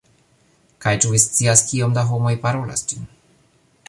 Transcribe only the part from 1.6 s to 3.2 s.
kiom da homoj parolas ĝin?